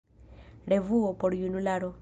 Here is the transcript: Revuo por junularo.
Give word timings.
Revuo 0.65 1.15
por 1.19 1.31
junularo. 1.39 1.89